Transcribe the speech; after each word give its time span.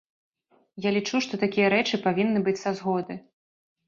Я 0.85 0.89
лічу, 0.95 1.19
што 1.25 1.37
такія 1.43 1.67
рэчы 1.73 1.99
павінны 2.05 2.39
быць 2.47 2.57
са 2.63 2.71
згоды. 2.81 3.19